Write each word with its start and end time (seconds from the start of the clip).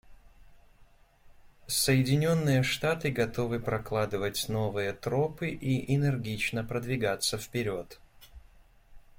Соединенные 1.67 2.63
Штаты 2.63 3.11
готовы 3.11 3.59
прокладывать 3.59 4.49
новые 4.49 4.93
тропы 4.93 5.49
и 5.49 5.93
энергично 5.95 6.63
продвигаться 6.63 7.37
вперед. 7.37 7.99